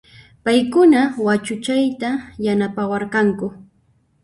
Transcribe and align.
Payquna 0.43 1.01
wachuchayta 1.25 2.09
yanapawarqanku 2.45 3.45